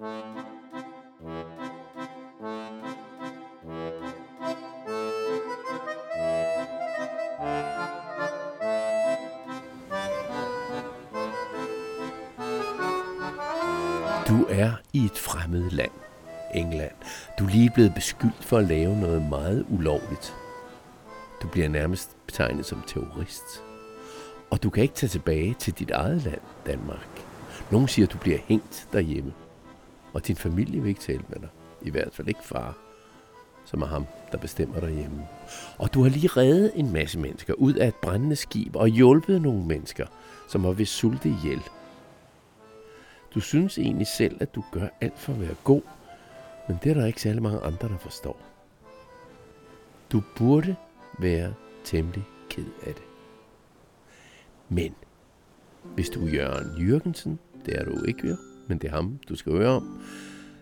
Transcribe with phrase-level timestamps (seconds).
[0.00, 0.12] Du er
[14.92, 15.90] i et fremmed land,
[16.54, 16.90] England.
[17.38, 20.34] Du er lige blevet beskyldt for at lave noget meget ulovligt.
[21.42, 23.62] Du bliver nærmest betegnet som terrorist.
[24.50, 27.24] Og du kan ikke tage tilbage til dit eget land, Danmark.
[27.70, 29.32] Nogle siger, at du bliver hængt derhjemme.
[30.12, 31.48] Og din familie vil ikke tale med dig.
[31.82, 32.78] I hvert fald ikke far,
[33.64, 35.28] som er ham, der bestemmer derhjemme.
[35.78, 39.42] Og du har lige reddet en masse mennesker ud af et brændende skib og hjulpet
[39.42, 40.06] nogle mennesker,
[40.48, 41.62] som har ved sulte ihjel.
[43.34, 45.82] Du synes egentlig selv, at du gør alt for at være god,
[46.68, 48.40] men det er der ikke særlig mange andre, der forstår.
[50.12, 50.76] Du burde
[51.18, 51.54] være
[51.84, 53.02] temmelig ked af det.
[54.68, 54.94] Men
[55.94, 58.36] hvis du er Jørgen Jørgensen, det er du ikke jo,
[58.70, 60.00] men det er ham, du skal høre om,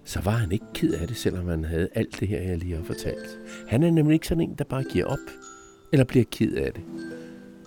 [0.05, 2.77] så var han ikke ked af det, selvom han havde alt det her, jeg lige
[2.77, 3.39] har fortalt.
[3.69, 5.19] Han er nemlig ikke sådan en, der bare giver op,
[5.93, 6.83] eller bliver ked af det.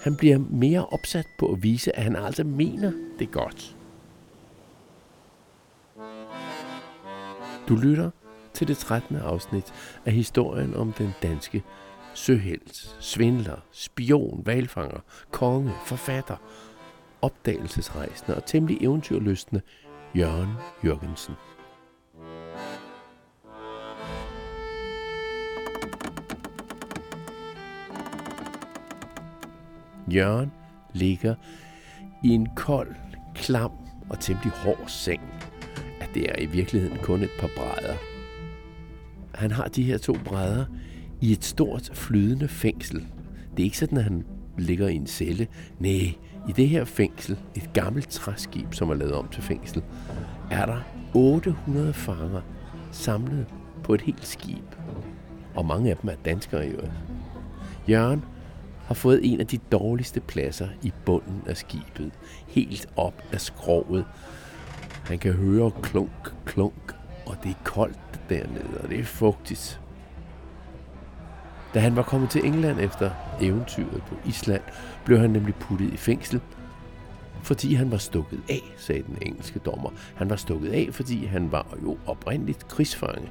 [0.01, 3.75] Han bliver mere opsat på at vise, at han altså mener det godt.
[7.67, 8.09] Du lytter
[8.53, 9.15] til det 13.
[9.15, 9.73] afsnit
[10.05, 11.63] af historien om den danske
[12.13, 14.99] søhelt, svindler, spion, valfanger,
[15.31, 16.35] konge, forfatter,
[17.21, 19.61] opdagelsesrejsende og temmelig eventyrlystende
[20.15, 20.49] Jørgen
[20.85, 21.33] Jørgensen.
[30.13, 30.51] Jørgen
[30.93, 31.35] ligger
[32.23, 32.95] i en kold,
[33.35, 33.71] klam
[34.09, 35.21] og temmelig hård seng.
[36.01, 37.95] At det er i virkeligheden kun et par brædder.
[39.35, 40.65] Han har de her to brædder
[41.21, 43.07] i et stort flydende fængsel.
[43.51, 44.25] Det er ikke sådan, at han
[44.57, 45.47] ligger i en celle.
[45.79, 46.13] Nej,
[46.49, 49.83] i det her fængsel, et gammelt træskib, som er lavet om til fængsel,
[50.51, 50.79] er der
[51.13, 52.41] 800 fanger
[52.91, 53.45] samlet
[53.83, 54.65] på et helt skib.
[55.55, 56.93] Og mange af dem er danskere i øvrigt.
[57.89, 58.23] Jørgen
[58.85, 62.11] har fået en af de dårligste pladser i bunden af skibet,
[62.47, 64.05] helt op af skroget.
[65.05, 66.95] Han kan høre klunk, klunk,
[67.25, 69.80] og det er koldt dernede, og det er fugtigt.
[71.73, 73.11] Da han var kommet til England efter
[73.41, 74.61] eventyret på Island,
[75.05, 76.41] blev han nemlig puttet i fængsel,
[77.43, 79.89] fordi han var stukket af, sagde den engelske dommer.
[80.15, 83.29] Han var stukket af, fordi han var jo oprindeligt krigsfange.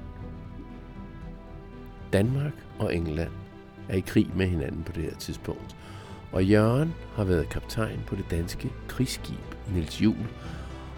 [2.13, 3.33] Danmark og England
[3.89, 5.77] er i krig med hinanden på det her tidspunkt.
[6.33, 10.27] Og Jørgen har været kaptajn på det danske krigsskib Nils Juel,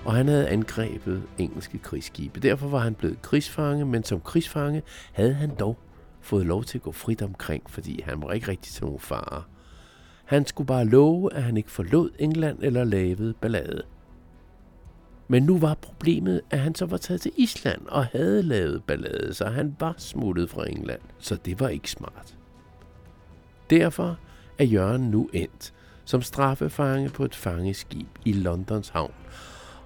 [0.04, 2.40] og han havde angrebet engelske krigsskibe.
[2.40, 4.82] Derfor var han blevet krigsfange, men som krigsfange
[5.12, 5.78] havde han dog
[6.22, 9.42] fået lov til at gå frit omkring, fordi han var ikke rigtig til nogen fare.
[10.24, 13.82] Han skulle bare love, at han ikke forlod England eller lavede ballade.
[15.28, 19.34] Men nu var problemet, at han så var taget til Island og havde lavet ballade,
[19.34, 21.00] så han var smuttet fra England.
[21.18, 22.36] Så det var ikke smart.
[23.70, 24.18] Derfor
[24.58, 25.74] er Jørgen nu endt
[26.04, 29.14] som straffefange på et fangeskib i Londons havn.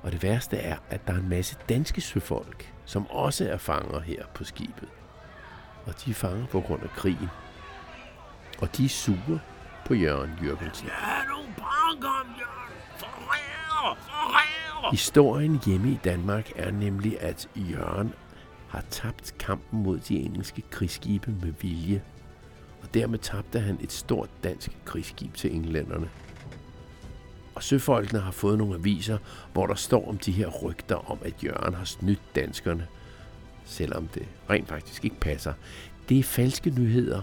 [0.02, 4.00] Og det værste er, at der er en masse danske søfolk, som også er fanger
[4.00, 4.88] her på skibet
[5.86, 7.28] og de er fanget på grund af krigen.
[8.58, 9.40] Og de er sure
[9.86, 10.86] på Jørgen Jørgensen.
[10.86, 12.72] Ja, nu banker Jørgen!
[12.96, 13.96] Forræder!
[14.00, 14.90] Forræder!
[14.90, 18.12] Historien hjemme i Danmark er nemlig, at Jørgen
[18.68, 22.02] har tabt kampen mod de engelske krigsskibe med vilje.
[22.82, 26.10] Og dermed tabte han et stort dansk krigsskib til englænderne.
[27.54, 29.18] Og søfolkene har fået nogle aviser,
[29.52, 32.86] hvor der står om de her rygter om, at Jørgen har snydt danskerne
[33.66, 35.52] selvom det rent faktisk ikke passer.
[36.08, 37.22] Det er falske nyheder,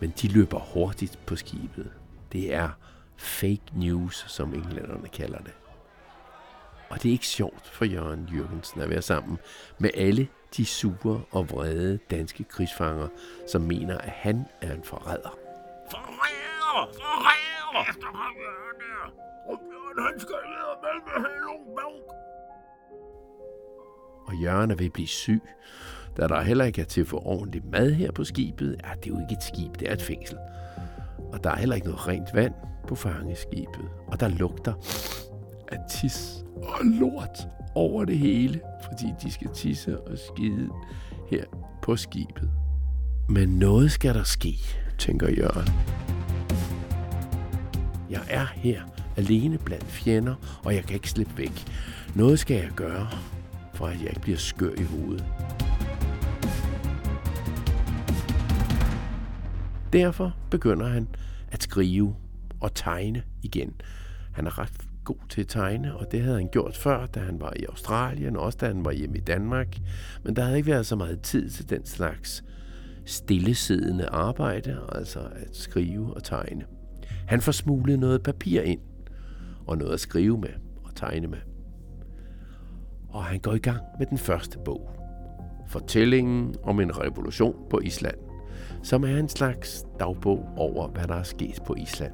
[0.00, 1.90] men de løber hurtigt på skibet.
[2.32, 2.68] Det er
[3.16, 5.52] fake news, som englænderne kalder det.
[6.90, 9.38] Og det er ikke sjovt for Jørgen Jørgensen at være sammen
[9.78, 13.08] med alle de sure og vrede danske krigsfanger,
[13.48, 15.38] som mener, at han er en forræder.
[15.90, 16.92] Forræder!
[17.00, 17.90] Forræder!
[17.90, 18.34] Efter ham,
[19.48, 19.58] Og
[20.08, 20.36] han skal
[20.82, 22.31] med med nogle bag
[24.42, 25.42] Jørgen er ved at blive syg.
[26.16, 29.10] Da der heller ikke er til at få ordentlig mad her på skibet, ja, det
[29.10, 30.36] er jo ikke et skib, det er et fængsel.
[31.32, 32.54] Og der er heller ikke noget rent vand
[32.88, 33.88] på fangeskibet.
[34.06, 34.72] Og der lugter
[35.68, 40.68] af tis og lort over det hele, fordi de skal tisse og skide
[41.30, 41.44] her
[41.82, 42.50] på skibet.
[43.28, 44.54] Men noget skal der ske,
[44.98, 45.68] tænker Jørgen.
[48.10, 48.82] Jeg er her
[49.16, 51.64] alene blandt fjender, og jeg kan ikke slippe væk.
[52.14, 53.08] Noget skal jeg gøre,
[53.74, 55.24] for at jeg ikke bliver skør i hovedet.
[59.92, 61.08] Derfor begynder han
[61.52, 62.14] at skrive
[62.60, 63.74] og tegne igen.
[64.32, 64.72] Han er ret
[65.04, 68.36] god til at tegne, og det havde han gjort før, da han var i Australien,
[68.36, 69.78] og også da han var hjemme i Danmark.
[70.24, 72.44] Men der havde ikke været så meget tid til den slags
[73.04, 76.64] stillesiddende arbejde, altså at skrive og tegne.
[77.26, 78.80] Han får smuglet noget papir ind,
[79.66, 80.52] og noget at skrive med
[80.84, 81.51] og tegne med.
[83.12, 84.90] Og han går i gang med den første bog.
[85.68, 88.16] Fortællingen om en revolution på Island,
[88.82, 92.12] som er en slags dagbog over, hvad der er sket på Island.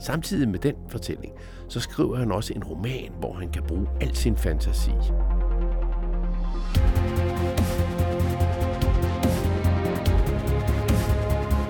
[0.00, 1.32] Samtidig med den fortælling,
[1.68, 4.90] så skriver han også en roman, hvor han kan bruge al sin fantasi.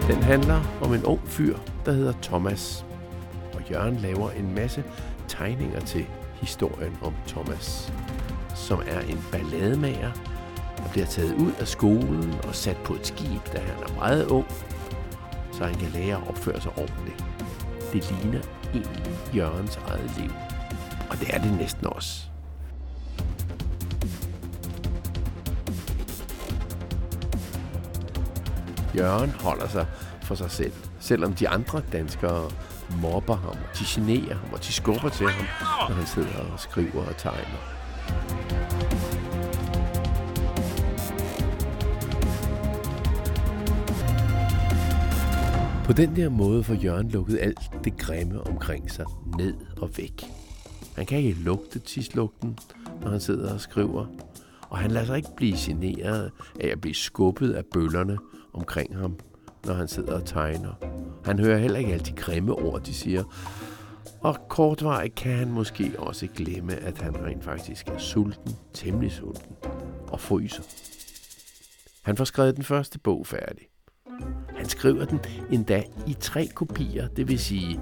[0.09, 2.87] Den handler om en ung fyr, der hedder Thomas.
[3.55, 4.85] Og Jørgen laver en masse
[5.29, 6.07] tegninger til
[6.41, 7.93] historien om Thomas,
[8.55, 10.13] som er en ballademager,
[10.77, 14.27] der bliver taget ud af skolen og sat på et skib, da han er meget
[14.27, 14.47] ung,
[15.53, 17.25] så han kan lære at opføre sig ordentligt.
[17.93, 18.41] Det ligner
[18.75, 20.31] egentlig Jørgens eget liv.
[21.11, 22.23] Og det er det næsten også.
[28.97, 29.87] Jørgen holder sig
[30.23, 32.51] for sig selv, selvom de andre danskere
[33.03, 35.47] mobber ham, de generer ham, og de skubber til ham,
[35.89, 37.79] når han sidder og skriver og tegner.
[45.85, 49.05] På den der måde får Jørgen lukket alt det grimme omkring sig
[49.39, 50.25] ned og væk.
[50.97, 52.59] Han kan ikke lugte tidslugten,
[53.03, 54.07] når han sidder og skriver.
[54.69, 56.31] Og han lader sig ikke blive generet
[56.61, 58.19] af at blive skubbet af bøllerne
[58.53, 59.17] omkring ham,
[59.67, 60.73] når han sidder og tegner.
[61.25, 63.25] Han hører heller ikke alle de grimme ord, de siger.
[64.21, 69.57] Og kortvarigt kan han måske også glemme, at han rent faktisk er sulten, temmelig sulten,
[70.09, 70.63] og fryser.
[72.03, 73.69] Han får skrevet den første bog færdig.
[74.57, 75.21] Han skriver den
[75.53, 77.81] endda i tre kopier, det vil sige,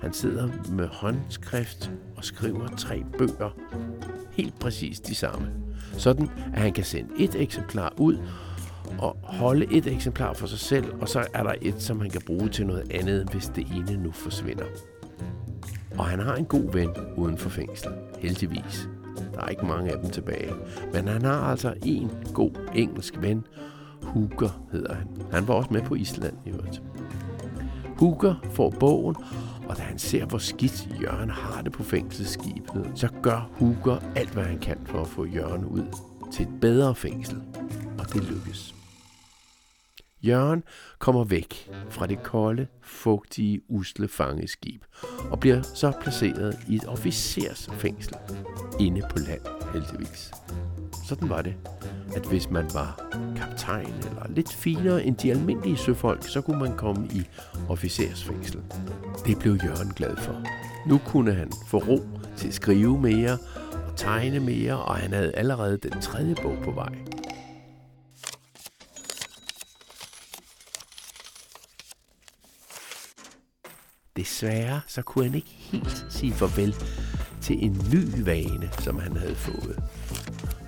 [0.00, 3.50] han sidder med håndskrift og skriver tre bøger,
[4.32, 5.52] helt præcis de samme.
[5.92, 8.18] Sådan, at han kan sende et eksemplar ud
[8.98, 12.20] og holde et eksemplar for sig selv, og så er der et, som han kan
[12.26, 14.64] bruge til noget andet, hvis det ene nu forsvinder.
[15.98, 18.88] Og han har en god ven uden for fængslet, heldigvis.
[19.34, 20.52] Der er ikke mange af dem tilbage.
[20.92, 23.46] Men han har altså en god engelsk ven,
[24.02, 25.08] Hooker hedder han.
[25.32, 26.82] Han var også med på Island i øvrigt.
[27.98, 29.16] Hooker får bogen,
[29.68, 34.30] og da han ser, hvor skidt Jørgen har det på fængselsskibet, så gør Hooker alt,
[34.30, 35.84] hvad han kan for at få Jørgen ud
[36.32, 37.42] til et bedre fængsel.
[37.98, 38.75] Og det lykkes.
[40.22, 40.62] Jørgen
[40.98, 44.82] kommer væk fra det kolde, fugtige, usle fangeskib
[45.30, 48.14] og bliver så placeret i et officersfængsel
[48.80, 49.40] inde på land,
[49.72, 50.30] heldigvis.
[51.08, 51.54] Sådan var det,
[52.16, 56.76] at hvis man var kaptajn eller lidt finere end de almindelige søfolk, så kunne man
[56.76, 57.22] komme i
[57.68, 58.62] officersfængsel.
[59.26, 60.42] Det blev Jørgen glad for.
[60.88, 62.00] Nu kunne han få ro
[62.36, 63.38] til at skrive mere
[63.88, 66.94] og tegne mere, og han havde allerede den tredje bog på vej.
[74.26, 76.74] Desværre så kunne han ikke helt sige farvel
[77.40, 79.82] til en ny vane, som han havde fået.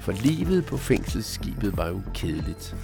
[0.01, 2.77] For livet på fængselsskibet var jo kedeligt.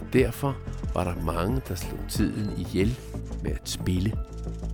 [0.00, 0.56] Og derfor
[0.94, 2.98] var der mange, der slog tiden ihjel
[3.42, 4.12] med at spille.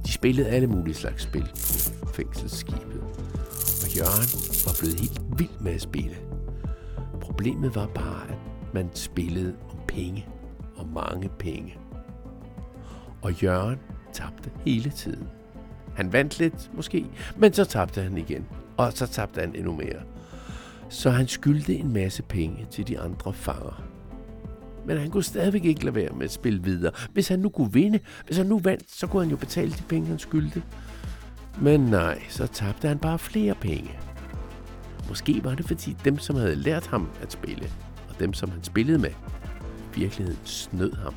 [0.06, 1.50] De spillede alle mulige slags spil
[2.02, 3.00] på fængselsskibet.
[3.82, 4.28] Og Jørgen
[4.66, 6.16] var blevet helt vild med at spille.
[7.20, 8.38] Problemet var bare, at
[8.74, 10.26] man spillede om penge.
[10.76, 11.78] Og mange penge.
[13.22, 13.78] Og Jørgen
[14.12, 15.28] tabte hele tiden.
[15.94, 18.46] Han vandt lidt, måske, men så tabte han igen.
[18.76, 20.00] Og så tabte han endnu mere.
[20.88, 23.82] Så han skyldte en masse penge til de andre fanger.
[24.86, 26.92] Men han kunne stadigvæk ikke lade være med at spille videre.
[27.12, 29.82] Hvis han nu kunne vinde, hvis han nu vandt, så kunne han jo betale de
[29.88, 30.62] penge, han skyldte.
[31.60, 33.90] Men nej, så tabte han bare flere penge.
[35.08, 37.70] Måske var det fordi dem, som havde lært ham at spille,
[38.08, 41.14] og dem, som han spillede med, i virkeligheden snød ham.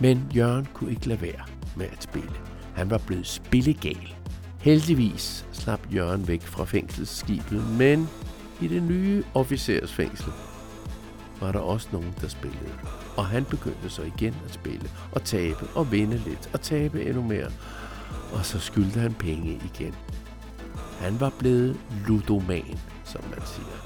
[0.00, 1.44] Men Jørgen kunne ikke lade være
[1.76, 2.32] med at spille.
[2.74, 4.14] Han var blevet spillegal.
[4.60, 8.08] Heldigvis slap Jørgen væk fra fængselsskibet, men
[8.60, 10.32] i det nye officersfængsel
[11.40, 12.72] var der også nogen, der spillede.
[13.16, 17.22] Og han begyndte så igen at spille, og tabe, og vinde lidt, og tabe endnu
[17.22, 17.50] mere.
[18.32, 19.94] Og så skyldte han penge igen.
[20.98, 21.76] Han var blevet
[22.06, 23.76] ludoman, som man siger.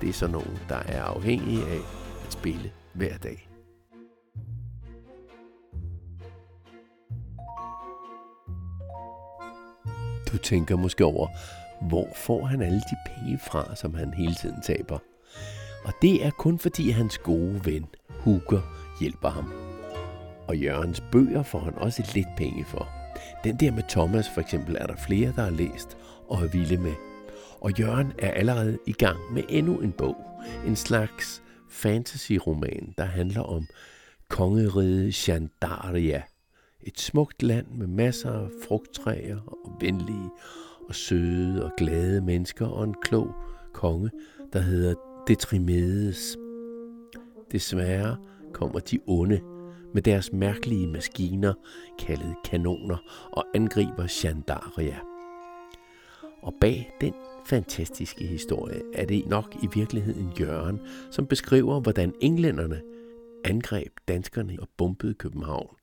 [0.00, 1.80] Det er så nogen, der er afhængige af
[2.26, 3.51] at spille hver dag.
[10.32, 11.28] Du tænker måske over,
[11.88, 14.98] hvor får han alle de penge fra, som han hele tiden taber?
[15.84, 18.60] Og det er kun fordi hans gode ven, Huger,
[19.00, 19.52] hjælper ham.
[20.48, 22.88] Og Jørgens bøger får han også lidt penge for.
[23.44, 25.96] Den der med Thomas for eksempel er der flere, der har læst
[26.28, 26.94] og er vilde med.
[27.60, 30.16] Og Jørgen er allerede i gang med endnu en bog.
[30.66, 33.66] En slags fantasy-roman, der handler om
[34.28, 36.22] kongeriget Chandaria.
[36.82, 40.30] Et smukt land med masser af frugttræer og venlige
[40.88, 43.34] og søde og glade mennesker og en klog
[43.72, 44.10] konge,
[44.52, 44.94] der hedder
[45.28, 46.36] Detrimedes.
[47.52, 48.16] Desværre
[48.52, 49.40] kommer de onde
[49.94, 51.54] med deres mærkelige maskiner,
[51.98, 52.96] kaldet kanoner,
[53.32, 54.98] og angriber Chandaria.
[56.42, 57.14] Og bag den
[57.46, 62.82] fantastiske historie er det nok i virkeligheden Jørgen, som beskriver, hvordan englænderne
[63.44, 65.76] angreb danskerne og bombede København.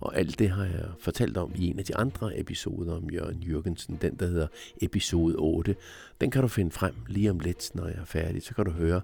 [0.00, 3.42] Og alt det har jeg fortalt om i en af de andre episoder om Jørgen
[3.42, 4.46] Jørgensen, den der hedder
[4.82, 5.76] episode 8.
[6.20, 8.70] Den kan du finde frem lige om lidt, når jeg er færdig, så kan du
[8.70, 9.00] høre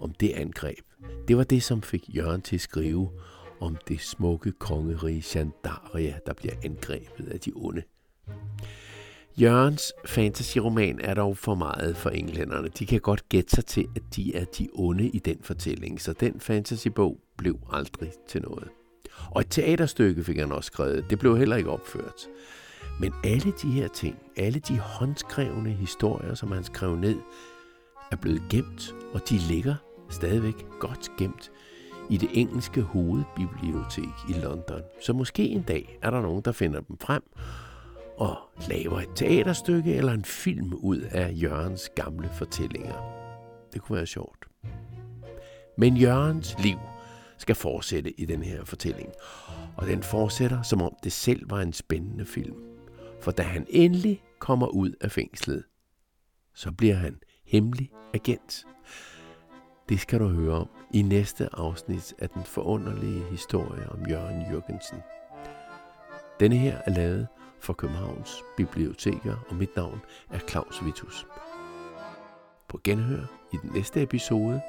[0.00, 0.84] om det angreb.
[1.28, 3.10] Det var det, som fik Jørgen til at skrive
[3.60, 7.82] om det smukke kongerige Chandaria, der bliver angrebet af de onde.
[9.36, 12.68] Jørgens fantasyroman er dog for meget for englænderne.
[12.68, 16.12] De kan godt gætte sig til, at de er de onde i den fortælling, så
[16.12, 18.68] den fantasybog blev aldrig til noget.
[19.34, 21.10] Og et teaterstykke fik han også skrevet.
[21.10, 22.28] Det blev heller ikke opført.
[23.00, 27.16] Men alle de her ting, alle de håndskrevne historier, som han skrev ned,
[28.10, 29.74] er blevet gemt, og de ligger
[30.10, 31.52] stadigvæk godt gemt
[32.10, 34.82] i det engelske hovedbibliotek i London.
[35.02, 37.22] Så måske en dag er der nogen, der finder dem frem
[38.16, 38.36] og
[38.68, 42.94] laver et teaterstykke eller en film ud af Jørgens gamle fortællinger.
[43.72, 44.46] Det kunne være sjovt.
[45.78, 46.78] Men Jørgens liv
[47.42, 49.08] skal fortsætte i den her fortælling.
[49.76, 52.56] Og den fortsætter, som om det selv var en spændende film.
[53.20, 55.64] For da han endelig kommer ud af fængslet,
[56.54, 58.64] så bliver han hemmelig agent.
[59.88, 64.98] Det skal du høre om i næste afsnit af den forunderlige historie om Jørgen Jørgensen.
[66.40, 67.28] Denne her er lavet
[67.60, 71.26] for Københavns Biblioteker, og mit navn er Claus Vitus.
[72.68, 74.60] På genhør i den næste episode,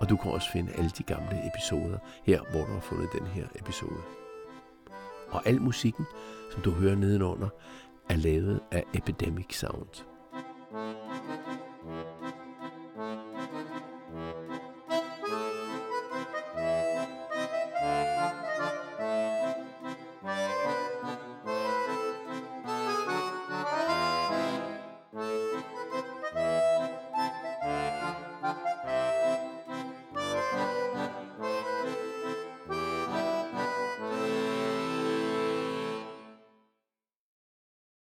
[0.00, 3.26] og du kan også finde alle de gamle episoder her, hvor du har fundet den
[3.26, 4.00] her episode.
[5.30, 6.04] Og al musikken,
[6.52, 7.48] som du hører nedenunder,
[8.08, 10.04] er lavet af Epidemic Sound.